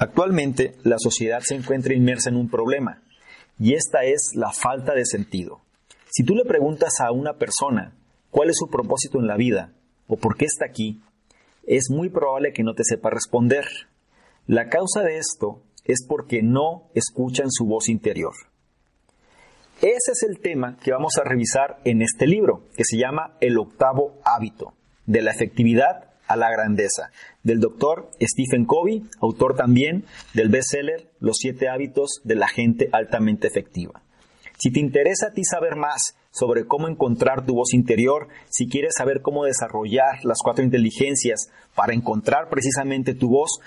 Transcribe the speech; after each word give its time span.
Actualmente, 0.00 0.76
la 0.82 0.96
sociedad 0.98 1.40
se 1.42 1.54
encuentra 1.54 1.92
inmersa 1.92 2.30
en 2.30 2.36
un 2.36 2.48
problema, 2.48 3.02
y 3.58 3.74
esta 3.74 4.02
es 4.04 4.30
la 4.34 4.50
falta 4.50 4.94
de 4.94 5.04
sentido. 5.04 5.60
Si 6.10 6.24
tú 6.24 6.34
le 6.34 6.46
preguntas 6.46 7.00
a 7.00 7.12
una 7.12 7.34
persona 7.34 7.94
cuál 8.30 8.48
es 8.48 8.56
su 8.56 8.70
propósito 8.70 9.18
en 9.18 9.26
la 9.26 9.36
vida 9.36 9.74
o 10.08 10.16
por 10.16 10.38
qué 10.38 10.46
está 10.46 10.64
aquí, 10.64 11.02
es 11.66 11.90
muy 11.90 12.08
probable 12.08 12.54
que 12.54 12.62
no 12.62 12.72
te 12.72 12.82
sepa 12.82 13.10
responder. 13.10 13.66
La 14.46 14.70
causa 14.70 15.02
de 15.02 15.18
esto 15.18 15.62
es 15.84 16.06
porque 16.08 16.42
no 16.42 16.88
escuchan 16.94 17.50
su 17.50 17.66
voz 17.66 17.90
interior. 17.90 18.32
Ese 19.82 20.12
es 20.12 20.22
el 20.26 20.40
tema 20.40 20.78
que 20.82 20.92
vamos 20.92 21.12
a 21.20 21.28
revisar 21.28 21.78
en 21.84 22.00
este 22.00 22.26
libro, 22.26 22.62
que 22.74 22.84
se 22.84 22.96
llama 22.96 23.36
El 23.42 23.58
octavo 23.58 24.18
hábito, 24.24 24.72
de 25.04 25.20
la 25.20 25.32
efectividad 25.32 26.09
a 26.30 26.36
la 26.36 26.48
grandeza, 26.48 27.10
del 27.42 27.58
doctor 27.58 28.08
Stephen 28.22 28.64
Covey, 28.64 29.02
autor 29.20 29.56
también 29.56 30.04
del 30.32 30.48
bestseller 30.48 31.10
Los 31.18 31.38
siete 31.38 31.68
hábitos 31.68 32.20
de 32.22 32.36
la 32.36 32.46
gente 32.46 32.88
altamente 32.92 33.48
efectiva. 33.48 34.00
Si 34.56 34.70
te 34.70 34.78
interesa 34.78 35.28
a 35.28 35.32
ti 35.32 35.42
saber 35.42 35.74
más 35.74 36.14
sobre 36.30 36.66
cómo 36.66 36.86
encontrar 36.86 37.44
tu 37.44 37.54
voz 37.54 37.74
interior, 37.74 38.28
si 38.48 38.68
quieres 38.68 38.92
saber 38.96 39.22
cómo 39.22 39.44
desarrollar 39.44 40.24
las 40.24 40.38
cuatro 40.44 40.62
inteligencias 40.64 41.50
para 41.74 41.94
encontrar 41.94 42.48
precisamente 42.48 43.14
tu 43.14 43.28
voz, 43.28 43.58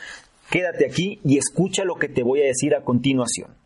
quédate 0.50 0.86
aquí 0.86 1.20
y 1.26 1.38
escucha 1.38 1.84
lo 1.84 1.96
que 1.96 2.08
te 2.08 2.24
voy 2.24 2.44
a 2.44 2.46
decir 2.46 2.76
a 2.76 2.84
continuación. 2.84 3.63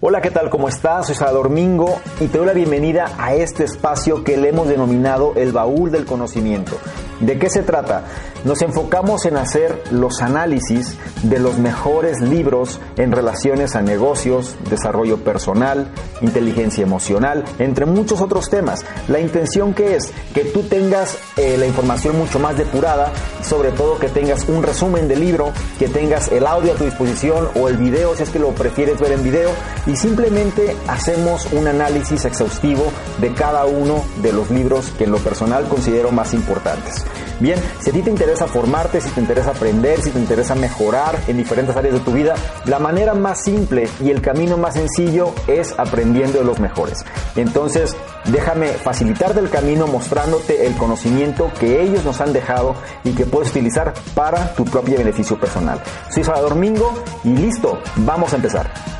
Hola, 0.00 0.20
¿qué 0.20 0.30
tal? 0.30 0.48
¿Cómo 0.48 0.68
estás? 0.68 1.06
Soy 1.06 1.16
Salvador 1.16 1.50
Mingo 1.50 2.00
y 2.20 2.28
te 2.28 2.38
doy 2.38 2.46
la 2.46 2.52
bienvenida 2.52 3.10
a 3.18 3.34
este 3.34 3.64
espacio 3.64 4.22
que 4.22 4.36
le 4.36 4.50
hemos 4.50 4.68
denominado 4.68 5.32
el 5.34 5.50
baúl 5.50 5.90
del 5.90 6.04
conocimiento. 6.06 6.78
¿De 7.20 7.36
qué 7.36 7.50
se 7.50 7.62
trata? 7.62 8.04
Nos 8.44 8.62
enfocamos 8.62 9.24
en 9.24 9.36
hacer 9.36 9.82
los 9.90 10.22
análisis 10.22 10.96
de 11.22 11.40
los 11.40 11.58
mejores 11.58 12.20
libros 12.20 12.78
en 12.96 13.10
relaciones 13.10 13.74
a 13.74 13.82
negocios, 13.82 14.56
desarrollo 14.70 15.18
personal, 15.24 15.88
inteligencia 16.20 16.84
emocional, 16.84 17.44
entre 17.58 17.86
muchos 17.86 18.20
otros 18.20 18.48
temas. 18.50 18.84
La 19.08 19.18
intención 19.18 19.74
que 19.74 19.96
es 19.96 20.12
que 20.32 20.44
tú 20.44 20.62
tengas 20.62 21.18
eh, 21.36 21.56
la 21.58 21.66
información 21.66 22.16
mucho 22.16 22.38
más 22.38 22.56
depurada, 22.56 23.10
sobre 23.42 23.72
todo 23.72 23.98
que 23.98 24.08
tengas 24.08 24.48
un 24.48 24.62
resumen 24.62 25.08
del 25.08 25.20
libro, 25.20 25.52
que 25.80 25.88
tengas 25.88 26.28
el 26.28 26.46
audio 26.46 26.72
a 26.72 26.76
tu 26.76 26.84
disposición 26.84 27.48
o 27.56 27.68
el 27.68 27.78
video 27.78 28.14
si 28.14 28.22
es 28.22 28.30
que 28.30 28.38
lo 28.38 28.50
prefieres 28.50 29.00
ver 29.00 29.12
en 29.12 29.24
video 29.24 29.50
y 29.86 29.96
simplemente 29.96 30.76
hacemos 30.86 31.48
un 31.52 31.66
análisis 31.66 32.24
exhaustivo 32.24 32.84
de 33.20 33.32
cada 33.32 33.64
uno 33.64 34.04
de 34.22 34.32
los 34.32 34.50
libros 34.50 34.92
que 34.96 35.04
en 35.04 35.10
lo 35.10 35.18
personal 35.18 35.68
considero 35.68 36.12
más 36.12 36.32
importantes. 36.32 37.07
Bien, 37.40 37.58
si 37.80 37.90
a 37.90 37.92
ti 37.92 38.02
te 38.02 38.10
interesa 38.10 38.46
formarte, 38.46 39.00
si 39.00 39.10
te 39.10 39.20
interesa 39.20 39.50
aprender, 39.50 40.00
si 40.02 40.10
te 40.10 40.18
interesa 40.18 40.54
mejorar 40.54 41.18
en 41.28 41.36
diferentes 41.36 41.76
áreas 41.76 41.94
de 41.94 42.00
tu 42.00 42.12
vida, 42.12 42.34
la 42.64 42.78
manera 42.78 43.14
más 43.14 43.42
simple 43.42 43.88
y 44.02 44.10
el 44.10 44.20
camino 44.20 44.56
más 44.56 44.74
sencillo 44.74 45.32
es 45.46 45.74
aprendiendo 45.78 46.38
de 46.38 46.44
los 46.44 46.58
mejores. 46.58 47.04
Entonces, 47.36 47.96
déjame 48.24 48.68
facilitarte 48.68 49.40
el 49.40 49.50
camino 49.50 49.86
mostrándote 49.86 50.66
el 50.66 50.76
conocimiento 50.76 51.50
que 51.58 51.82
ellos 51.82 52.04
nos 52.04 52.20
han 52.20 52.32
dejado 52.32 52.74
y 53.04 53.12
que 53.12 53.26
puedes 53.26 53.50
utilizar 53.50 53.94
para 54.14 54.54
tu 54.54 54.64
propio 54.64 54.98
beneficio 54.98 55.38
personal. 55.38 55.80
Soy 56.10 56.24
Salvador 56.24 56.56
Mingo 56.56 56.92
y 57.24 57.30
listo, 57.30 57.78
vamos 57.96 58.32
a 58.32 58.36
empezar. 58.36 58.97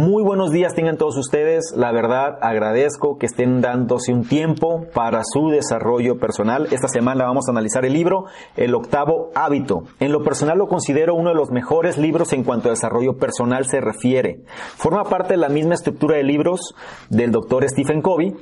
Muy 0.00 0.22
buenos 0.22 0.50
días 0.50 0.74
tengan 0.74 0.96
todos 0.96 1.18
ustedes. 1.18 1.74
La 1.76 1.92
verdad 1.92 2.38
agradezco 2.40 3.18
que 3.18 3.26
estén 3.26 3.60
dándose 3.60 4.14
un 4.14 4.26
tiempo 4.26 4.86
para 4.94 5.20
su 5.30 5.50
desarrollo 5.50 6.18
personal. 6.18 6.68
Esta 6.70 6.88
semana 6.88 7.26
vamos 7.26 7.46
a 7.46 7.50
analizar 7.50 7.84
el 7.84 7.92
libro 7.92 8.24
El 8.56 8.74
octavo 8.74 9.28
hábito. 9.34 9.82
En 9.98 10.10
lo 10.10 10.22
personal 10.22 10.56
lo 10.56 10.68
considero 10.68 11.14
uno 11.14 11.28
de 11.28 11.34
los 11.34 11.50
mejores 11.50 11.98
libros 11.98 12.32
en 12.32 12.44
cuanto 12.44 12.68
a 12.68 12.70
desarrollo 12.70 13.18
personal 13.18 13.66
se 13.66 13.82
refiere. 13.82 14.40
Forma 14.78 15.04
parte 15.04 15.34
de 15.34 15.36
la 15.36 15.50
misma 15.50 15.74
estructura 15.74 16.16
de 16.16 16.22
libros 16.22 16.74
del 17.10 17.30
doctor 17.30 17.68
Stephen 17.68 18.00
Covey. 18.00 18.32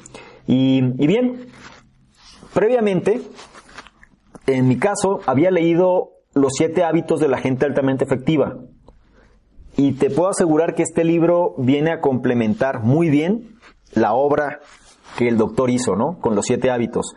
Y, 0.46 0.78
y 0.96 1.06
bien, 1.08 1.48
previamente, 2.54 3.20
en 4.46 4.68
mi 4.68 4.78
caso, 4.78 5.22
había 5.26 5.50
leído 5.50 6.10
Los 6.34 6.52
siete 6.56 6.84
hábitos 6.84 7.18
de 7.18 7.26
la 7.26 7.38
gente 7.38 7.66
altamente 7.66 8.04
efectiva 8.04 8.54
y 9.78 9.92
te 9.92 10.10
puedo 10.10 10.28
asegurar 10.28 10.74
que 10.74 10.82
este 10.82 11.04
libro 11.04 11.54
viene 11.56 11.92
a 11.92 12.00
complementar 12.00 12.82
muy 12.82 13.10
bien 13.10 13.60
la 13.92 14.12
obra 14.12 14.58
que 15.16 15.28
el 15.28 15.38
doctor 15.38 15.70
hizo, 15.70 15.94
¿no? 15.94 16.18
Con 16.20 16.34
los 16.34 16.46
siete 16.46 16.68
hábitos. 16.72 17.14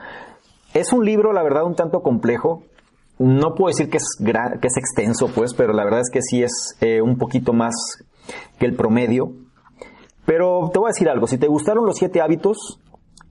Es 0.76 0.94
un 0.94 1.04
libro, 1.04 1.34
la 1.34 1.42
verdad, 1.42 1.66
un 1.66 1.74
tanto 1.74 2.04
complejo. 2.04 2.62
No 3.18 3.56
puedo 3.56 3.70
decir 3.70 3.90
que 3.90 3.98
es, 3.98 4.06
que 4.20 4.68
es 4.68 4.78
extenso, 4.78 5.30
pues, 5.34 5.56
pero 5.56 5.74
la 5.74 5.84
verdad 5.84 6.02
es 6.02 6.12
que 6.12 6.22
sí 6.22 6.44
es 6.44 6.78
eh, 6.82 7.02
un 7.02 7.18
poquito 7.18 7.52
más 7.52 7.74
que 8.60 8.68
el 8.68 8.76
promedio. 8.76 9.34
Pero 10.28 10.70
te 10.72 10.78
voy 10.78 10.90
a 10.90 10.94
decir 10.94 11.10
algo, 11.10 11.26
si 11.26 11.40
te 11.40 11.48
gustaron 11.48 11.88
los 11.88 11.98
siete 11.98 12.22
hábitos, 12.22 12.80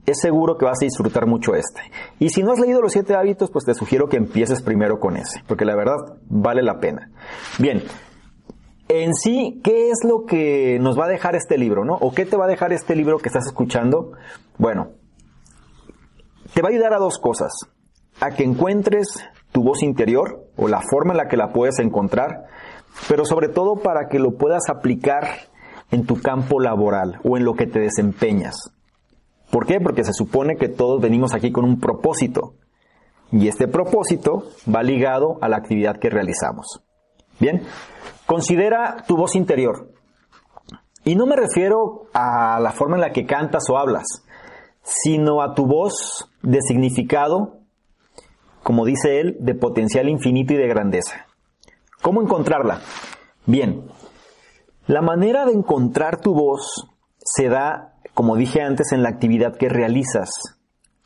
es 0.05 0.19
seguro 0.19 0.57
que 0.57 0.65
vas 0.65 0.79
a 0.81 0.85
disfrutar 0.85 1.25
mucho 1.25 1.55
este. 1.55 1.79
Y 2.19 2.29
si 2.29 2.43
no 2.43 2.51
has 2.51 2.59
leído 2.59 2.81
los 2.81 2.91
siete 2.91 3.15
hábitos, 3.15 3.49
pues 3.49 3.63
te 3.63 3.73
sugiero 3.75 4.09
que 4.09 4.17
empieces 4.17 4.61
primero 4.61 4.99
con 4.99 5.15
ese, 5.15 5.41
porque 5.47 5.63
la 5.63 5.77
verdad 5.77 6.17
vale 6.27 6.63
la 6.63 6.79
pena. 6.79 7.09
Bien, 7.59 7.81
en 8.93 9.13
sí, 9.13 9.61
¿qué 9.63 9.89
es 9.89 9.99
lo 10.03 10.25
que 10.25 10.77
nos 10.81 10.99
va 10.99 11.05
a 11.05 11.09
dejar 11.09 11.35
este 11.35 11.57
libro, 11.57 11.85
no? 11.85 11.95
¿O 11.95 12.11
qué 12.11 12.25
te 12.25 12.35
va 12.35 12.45
a 12.45 12.49
dejar 12.49 12.73
este 12.73 12.95
libro 12.95 13.19
que 13.19 13.29
estás 13.29 13.45
escuchando? 13.47 14.11
Bueno, 14.57 14.89
te 16.53 16.61
va 16.61 16.67
a 16.67 16.71
ayudar 16.71 16.93
a 16.93 16.99
dos 16.99 17.17
cosas. 17.17 17.51
A 18.19 18.31
que 18.31 18.43
encuentres 18.43 19.07
tu 19.51 19.63
voz 19.63 19.81
interior 19.81 20.45
o 20.57 20.67
la 20.67 20.81
forma 20.81 21.13
en 21.13 21.17
la 21.17 21.27
que 21.27 21.37
la 21.37 21.53
puedes 21.53 21.79
encontrar, 21.79 22.45
pero 23.07 23.25
sobre 23.25 23.47
todo 23.47 23.77
para 23.77 24.09
que 24.09 24.19
lo 24.19 24.31
puedas 24.31 24.69
aplicar 24.69 25.23
en 25.91 26.05
tu 26.05 26.21
campo 26.21 26.59
laboral 26.59 27.19
o 27.23 27.37
en 27.37 27.45
lo 27.45 27.53
que 27.53 27.67
te 27.67 27.79
desempeñas. 27.79 28.71
¿Por 29.51 29.65
qué? 29.65 29.79
Porque 29.79 30.03
se 30.03 30.13
supone 30.13 30.57
que 30.57 30.69
todos 30.69 31.01
venimos 31.01 31.33
aquí 31.33 31.51
con 31.51 31.65
un 31.65 31.79
propósito 31.79 32.55
y 33.31 33.47
este 33.47 33.67
propósito 33.67 34.43
va 34.73 34.83
ligado 34.83 35.37
a 35.41 35.49
la 35.49 35.57
actividad 35.57 35.97
que 35.97 36.09
realizamos. 36.09 36.83
Bien, 37.39 37.63
Considera 38.31 39.03
tu 39.05 39.17
voz 39.17 39.35
interior. 39.35 39.91
Y 41.03 41.17
no 41.17 41.25
me 41.25 41.35
refiero 41.35 42.03
a 42.13 42.61
la 42.61 42.71
forma 42.71 42.95
en 42.95 43.01
la 43.01 43.11
que 43.11 43.25
cantas 43.25 43.63
o 43.69 43.77
hablas, 43.77 44.05
sino 44.81 45.41
a 45.41 45.53
tu 45.53 45.65
voz 45.65 46.31
de 46.41 46.59
significado, 46.61 47.59
como 48.63 48.85
dice 48.85 49.19
él, 49.19 49.35
de 49.41 49.53
potencial 49.53 50.07
infinito 50.07 50.53
y 50.53 50.55
de 50.55 50.69
grandeza. 50.69 51.25
¿Cómo 52.01 52.21
encontrarla? 52.21 52.79
Bien, 53.47 53.89
la 54.87 55.01
manera 55.01 55.45
de 55.45 55.51
encontrar 55.51 56.21
tu 56.21 56.33
voz 56.33 56.87
se 57.17 57.49
da, 57.49 57.95
como 58.13 58.37
dije 58.37 58.61
antes, 58.61 58.93
en 58.93 59.03
la 59.03 59.09
actividad 59.09 59.57
que 59.57 59.67
realizas. 59.67 60.29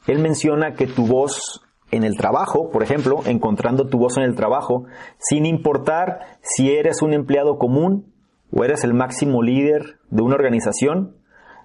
Él 0.05 0.19
menciona 0.19 0.75
que 0.75 0.85
tu 0.85 1.07
voz 1.07 1.64
en 1.95 2.03
el 2.03 2.17
trabajo, 2.17 2.69
por 2.69 2.83
ejemplo, 2.83 3.21
encontrando 3.25 3.87
tu 3.87 3.97
voz 3.97 4.17
en 4.17 4.23
el 4.23 4.35
trabajo, 4.35 4.85
sin 5.17 5.45
importar 5.45 6.19
si 6.41 6.71
eres 6.71 7.01
un 7.01 7.13
empleado 7.13 7.57
común 7.57 8.13
o 8.51 8.63
eres 8.63 8.83
el 8.83 8.93
máximo 8.93 9.41
líder 9.41 9.99
de 10.09 10.21
una 10.21 10.35
organización, 10.35 11.17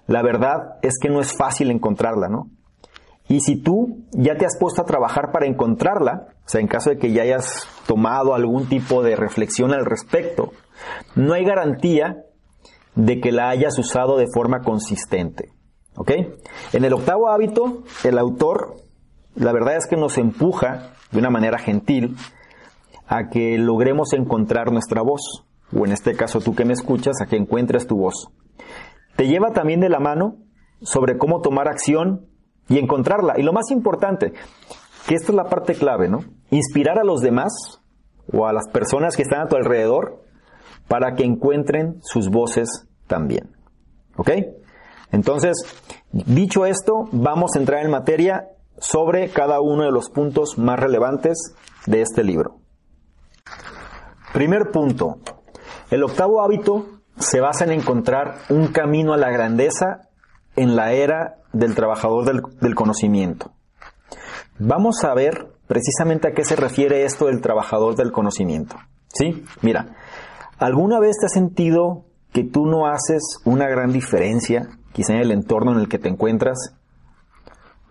la 0.07 0.21
verdad 0.21 0.77
es 0.81 0.97
que 0.99 1.09
no 1.09 1.21
es 1.21 1.35
fácil 1.35 1.71
encontrarla, 1.71 2.27
¿no? 2.27 2.49
Y 3.27 3.39
si 3.39 3.55
tú 3.55 4.03
ya 4.11 4.35
te 4.35 4.45
has 4.45 4.57
puesto 4.59 4.81
a 4.81 4.85
trabajar 4.85 5.31
para 5.31 5.45
encontrarla, 5.45 6.27
o 6.45 6.49
sea, 6.49 6.59
en 6.59 6.67
caso 6.67 6.89
de 6.89 6.97
que 6.97 7.13
ya 7.13 7.21
hayas 7.21 7.65
tomado 7.87 8.35
algún 8.35 8.67
tipo 8.67 9.03
de 9.03 9.15
reflexión 9.15 9.73
al 9.73 9.85
respecto, 9.85 10.51
no 11.15 11.33
hay 11.33 11.45
garantía 11.45 12.25
de 12.95 13.21
que 13.21 13.31
la 13.31 13.49
hayas 13.49 13.77
usado 13.79 14.17
de 14.17 14.27
forma 14.33 14.61
consistente. 14.61 15.49
¿Ok? 15.95 16.11
En 16.73 16.83
el 16.83 16.93
octavo 16.93 17.29
hábito, 17.29 17.83
el 18.03 18.17
autor 18.17 18.75
la 19.35 19.51
verdad 19.51 19.77
es 19.77 19.87
que 19.87 19.97
nos 19.97 20.17
empuja 20.17 20.93
de 21.11 21.19
una 21.19 21.29
manera 21.29 21.57
gentil 21.57 22.15
a 23.07 23.29
que 23.29 23.57
logremos 23.57 24.13
encontrar 24.13 24.71
nuestra 24.71 25.01
voz, 25.01 25.45
o 25.75 25.85
en 25.85 25.91
este 25.91 26.15
caso 26.15 26.39
tú 26.39 26.55
que 26.55 26.65
me 26.65 26.73
escuchas, 26.73 27.21
a 27.21 27.25
que 27.25 27.37
encuentres 27.37 27.87
tu 27.87 27.97
voz. 27.97 28.29
Te 29.15 29.27
lleva 29.27 29.51
también 29.51 29.79
de 29.79 29.89
la 29.89 29.99
mano 29.99 30.37
sobre 30.81 31.17
cómo 31.17 31.41
tomar 31.41 31.67
acción 31.67 32.27
y 32.69 32.79
encontrarla. 32.79 33.35
Y 33.37 33.43
lo 33.43 33.53
más 33.53 33.69
importante, 33.71 34.33
que 35.07 35.15
esta 35.15 35.31
es 35.31 35.35
la 35.35 35.49
parte 35.49 35.75
clave, 35.75 36.09
¿no? 36.09 36.19
Inspirar 36.49 36.99
a 36.99 37.03
los 37.03 37.21
demás 37.21 37.81
o 38.31 38.47
a 38.47 38.53
las 38.53 38.67
personas 38.69 39.15
que 39.15 39.23
están 39.23 39.41
a 39.41 39.47
tu 39.47 39.55
alrededor 39.55 40.23
para 40.87 41.15
que 41.15 41.23
encuentren 41.23 41.99
sus 42.01 42.29
voces 42.29 42.87
también. 43.07 43.55
¿Ok? 44.17 44.29
Entonces, 45.11 45.57
dicho 46.11 46.65
esto, 46.65 47.09
vamos 47.11 47.51
a 47.55 47.59
entrar 47.59 47.83
en 47.83 47.91
materia 47.91 48.47
sobre 48.81 49.29
cada 49.29 49.61
uno 49.61 49.83
de 49.83 49.91
los 49.91 50.09
puntos 50.09 50.57
más 50.57 50.79
relevantes 50.79 51.55
de 51.85 52.01
este 52.01 52.23
libro. 52.23 52.57
Primer 54.33 54.71
punto. 54.71 55.19
El 55.91 56.03
octavo 56.03 56.41
hábito 56.41 56.87
se 57.17 57.39
basa 57.39 57.63
en 57.63 57.71
encontrar 57.71 58.39
un 58.49 58.67
camino 58.67 59.13
a 59.13 59.17
la 59.17 59.29
grandeza 59.29 60.09
en 60.55 60.75
la 60.75 60.93
era 60.93 61.35
del 61.53 61.75
trabajador 61.75 62.25
del, 62.59 62.75
conocimiento. 62.75 63.51
Vamos 64.57 65.03
a 65.03 65.13
ver 65.13 65.53
precisamente 65.67 66.27
a 66.27 66.33
qué 66.33 66.43
se 66.43 66.55
refiere 66.55 67.05
esto 67.05 67.27
del 67.27 67.41
trabajador 67.41 67.95
del 67.95 68.11
conocimiento. 68.11 68.77
¿Sí? 69.09 69.43
Mira, 69.61 69.95
¿alguna 70.57 70.99
vez 70.99 71.17
te 71.19 71.27
has 71.27 71.33
sentido 71.33 72.05
que 72.33 72.43
tú 72.43 72.65
no 72.65 72.87
haces 72.87 73.21
una 73.45 73.67
gran 73.67 73.91
diferencia, 73.91 74.69
quizá 74.93 75.13
en 75.13 75.19
el 75.19 75.31
entorno 75.31 75.73
en 75.73 75.79
el 75.79 75.87
que 75.89 75.99
te 75.99 76.09
encuentras? 76.09 76.80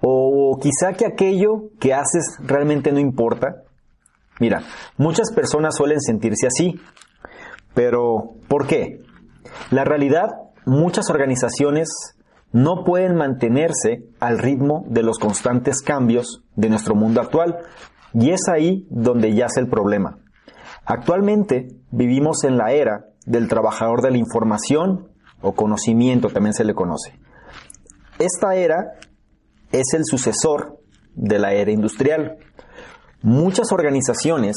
O 0.01 0.59
quizá 0.61 0.95
que 0.95 1.07
aquello 1.07 1.71
que 1.79 1.95
haces 1.95 2.39
realmente 2.41 2.93
no 2.93 2.99
importa. 2.99 3.63
Mira, 4.39 4.63
muchas 4.97 5.33
personas 5.33 5.77
suelen 5.77 6.01
sentirse 6.01 6.47
así, 6.47 6.81
pero 7.75 8.35
¿por 8.49 8.67
qué? 8.67 9.03
La 9.71 9.85
realidad, 9.85 10.29
muchas 10.65 11.11
organizaciones 11.11 11.89
no 12.53 12.85
pueden 12.85 13.15
mantenerse 13.17 14.05
al 14.19 14.39
ritmo 14.39 14.85
de 14.89 15.03
los 15.03 15.19
constantes 15.19 15.83
cambios 15.83 16.43
de 16.57 16.69
nuestro 16.69 16.95
mundo 16.95 17.21
actual, 17.21 17.59
y 18.13 18.31
es 18.31 18.49
ahí 18.49 18.87
donde 18.91 19.35
yace 19.35 19.61
el 19.61 19.69
problema. 19.69 20.19
Actualmente 20.85 21.69
vivimos 21.91 22.43
en 22.45 22.57
la 22.57 22.73
era 22.73 23.07
del 23.27 23.49
trabajador 23.49 24.03
de 24.03 24.11
la 24.11 24.19
información 24.19 25.09
o 25.43 25.53
conocimiento, 25.53 26.29
también 26.29 26.55
se 26.55 26.65
le 26.65 26.75
conoce. 26.75 27.19
Esta 28.19 28.57
era 28.57 28.95
es 29.73 29.95
el 29.95 30.05
sucesor 30.05 30.79
de 31.15 31.39
la 31.39 31.53
era 31.53 31.71
industrial. 31.71 32.39
Muchas 33.23 33.73
organizaciones 33.73 34.57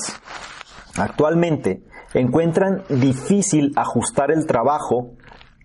actualmente 0.97 1.83
encuentran 2.13 2.83
difícil 2.89 3.73
ajustar 3.75 4.31
el 4.31 4.45
trabajo 4.45 5.15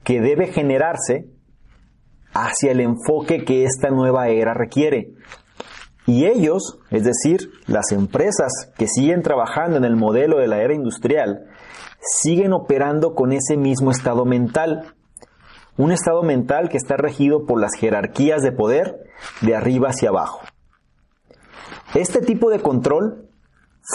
que 0.05 0.21
debe 0.21 0.49
generarse 0.49 1.27
hacia 2.33 2.73
el 2.73 2.81
enfoque 2.81 3.45
que 3.45 3.65
esta 3.65 3.91
nueva 3.91 4.29
era 4.29 4.55
requiere. 4.55 5.13
Y 6.07 6.25
ellos, 6.25 6.79
es 6.91 7.05
decir, 7.05 7.51
las 7.67 7.93
empresas 7.93 8.73
que 8.79 8.89
siguen 8.89 9.23
trabajando 9.23 9.77
en 9.77 9.85
el 9.85 9.97
modelo 9.97 10.39
de 10.39 10.49
la 10.49 10.63
era 10.63 10.75
industrial, 10.75 11.45
siguen 12.01 12.55
operando 12.55 13.15
con 13.15 13.33
ese 13.33 13.57
mismo 13.57 13.91
estado 13.91 14.25
mental. 14.25 14.95
Un 15.79 15.93
estado 15.93 16.23
mental 16.23 16.69
que 16.69 16.77
está 16.77 16.97
regido 16.97 17.47
por 17.47 17.61
las 17.61 17.71
jerarquías 17.79 18.43
de 18.43 18.53
poder 18.53 19.05
de 19.41 19.55
arriba 19.55 19.89
hacia 19.89 20.11
abajo. 20.11 20.41
Este 21.95 22.21
tipo 22.21 22.51
de 22.51 22.61
control 22.61 23.29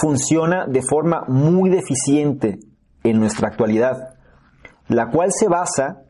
funciona 0.02 0.66
de 0.66 0.82
forma 0.82 1.26
muy 1.28 1.70
deficiente 1.70 2.58
en 3.04 3.20
nuestra 3.20 3.50
actualidad, 3.50 4.16
la 4.88 5.10
cual 5.12 5.32
se 5.32 5.48
basa 5.50 6.04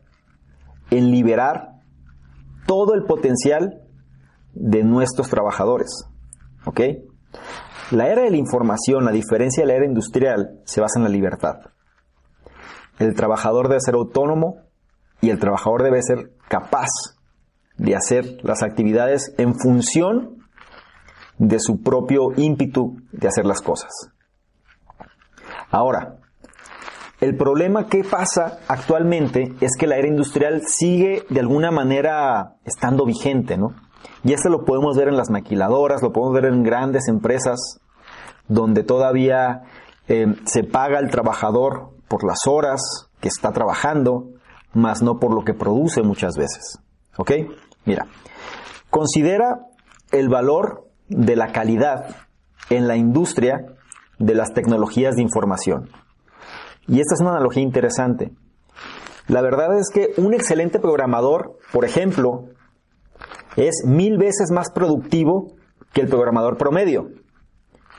en 0.90 1.10
liberar 1.10 1.80
todo 2.66 2.94
el 2.94 3.04
potencial 3.04 3.82
de 4.52 4.84
nuestros 4.84 5.28
trabajadores. 5.28 6.08
¿Ok? 6.64 6.80
La 7.90 8.08
era 8.08 8.22
de 8.22 8.30
la 8.30 8.36
información, 8.36 9.08
a 9.08 9.12
diferencia 9.12 9.64
de 9.64 9.66
la 9.66 9.74
era 9.74 9.86
industrial, 9.86 10.60
se 10.64 10.80
basa 10.80 10.98
en 10.98 11.02
la 11.02 11.10
libertad. 11.10 11.56
El 12.98 13.14
trabajador 13.14 13.68
debe 13.68 13.80
ser 13.80 13.94
autónomo 13.94 14.63
y 15.20 15.30
el 15.30 15.38
trabajador 15.38 15.82
debe 15.82 16.02
ser 16.02 16.32
capaz 16.48 16.88
de 17.76 17.96
hacer 17.96 18.38
las 18.42 18.62
actividades 18.62 19.34
en 19.38 19.54
función 19.54 20.38
de 21.38 21.58
su 21.58 21.82
propio 21.82 22.28
ímpetu 22.36 22.96
de 23.12 23.28
hacer 23.28 23.44
las 23.44 23.60
cosas. 23.60 23.90
Ahora, 25.70 26.18
el 27.20 27.36
problema 27.36 27.86
que 27.86 28.04
pasa 28.04 28.58
actualmente 28.68 29.54
es 29.60 29.72
que 29.78 29.86
la 29.86 29.96
era 29.96 30.08
industrial 30.08 30.62
sigue 30.66 31.24
de 31.30 31.40
alguna 31.40 31.70
manera 31.70 32.56
estando 32.64 33.04
vigente, 33.06 33.56
¿no? 33.56 33.74
Y 34.22 34.32
esto 34.32 34.48
lo 34.48 34.64
podemos 34.64 34.96
ver 34.96 35.08
en 35.08 35.16
las 35.16 35.30
maquiladoras, 35.30 36.02
lo 36.02 36.12
podemos 36.12 36.34
ver 36.34 36.52
en 36.52 36.62
grandes 36.62 37.08
empresas 37.08 37.80
donde 38.48 38.82
todavía 38.82 39.62
eh, 40.08 40.34
se 40.44 40.64
paga 40.64 40.98
al 40.98 41.10
trabajador 41.10 41.90
por 42.08 42.24
las 42.24 42.46
horas 42.46 42.80
que 43.20 43.28
está 43.28 43.52
trabajando, 43.52 44.28
más 44.74 45.02
no 45.02 45.18
por 45.18 45.34
lo 45.34 45.44
que 45.44 45.54
produce 45.54 46.02
muchas 46.02 46.36
veces. 46.36 46.78
¿Ok? 47.16 47.32
Mira, 47.84 48.06
considera 48.90 49.66
el 50.10 50.28
valor 50.28 50.88
de 51.08 51.36
la 51.36 51.52
calidad 51.52 52.16
en 52.70 52.88
la 52.88 52.96
industria 52.96 53.66
de 54.18 54.34
las 54.34 54.52
tecnologías 54.52 55.16
de 55.16 55.22
información. 55.22 55.90
Y 56.86 57.00
esta 57.00 57.14
es 57.14 57.20
una 57.20 57.30
analogía 57.30 57.62
interesante. 57.62 58.32
La 59.26 59.40
verdad 59.40 59.78
es 59.78 59.90
que 59.90 60.12
un 60.20 60.34
excelente 60.34 60.78
programador, 60.78 61.58
por 61.72 61.84
ejemplo, 61.84 62.48
es 63.56 63.84
mil 63.86 64.18
veces 64.18 64.50
más 64.50 64.70
productivo 64.70 65.54
que 65.92 66.02
el 66.02 66.08
programador 66.08 66.58
promedio. 66.58 67.08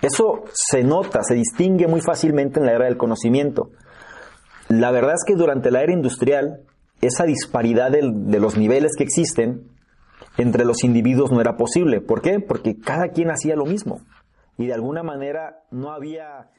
Eso 0.02 0.44
se 0.54 0.84
nota, 0.84 1.22
se 1.24 1.34
distingue 1.34 1.88
muy 1.88 2.02
fácilmente 2.02 2.60
en 2.60 2.66
la 2.68 2.74
era 2.74 2.86
del 2.86 2.98
conocimiento. 2.98 3.70
La 4.80 4.92
verdad 4.92 5.14
es 5.14 5.24
que 5.26 5.36
durante 5.36 5.72
la 5.72 5.84
era 5.84 5.94
industrial, 5.94 6.62
esa 7.02 7.24
disparidad 7.24 7.92
de, 7.92 8.40
los 8.40 8.58
niveles 8.58 8.92
que 8.98 9.06
existen 9.06 9.70
entre 10.38 10.66
los 10.66 10.84
individuos 10.84 11.32
no 11.32 11.40
era 11.40 11.56
posible. 11.56 12.02
¿Por 12.02 12.22
qué? 12.22 12.42
Porque 12.42 12.78
cada 12.78 13.10
quien 13.10 13.32
hacía 13.32 13.56
lo 13.56 13.66
mismo. 13.66 14.02
Y 14.58 14.68
de 14.68 14.74
alguna 14.74 15.02
manera 15.02 15.64
no 15.72 15.92
había 15.92 16.50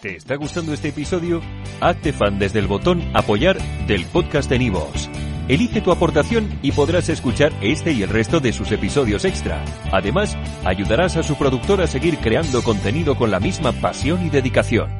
¿Te 0.00 0.16
está 0.16 0.36
gustando 0.36 0.72
este 0.72 0.88
episodio? 0.88 1.42
Hazte 1.82 2.14
fan 2.14 2.38
desde 2.38 2.60
el 2.60 2.66
botón 2.66 3.02
Apoyar 3.12 3.58
del 3.86 4.06
podcast 4.06 4.48
de 4.48 4.58
Nivos. 4.58 5.10
Elige 5.48 5.82
tu 5.82 5.92
aportación 5.92 6.48
y 6.62 6.72
podrás 6.72 7.10
escuchar 7.10 7.52
este 7.60 7.92
y 7.92 8.02
el 8.02 8.08
resto 8.08 8.40
de 8.40 8.54
sus 8.54 8.72
episodios 8.72 9.26
extra. 9.26 9.62
Además, 9.92 10.38
ayudarás 10.64 11.18
a 11.18 11.22
su 11.22 11.36
productor 11.36 11.82
a 11.82 11.86
seguir 11.86 12.18
creando 12.18 12.62
contenido 12.62 13.16
con 13.16 13.30
la 13.30 13.40
misma 13.40 13.72
pasión 13.72 14.24
y 14.24 14.30
dedicación. 14.30 14.99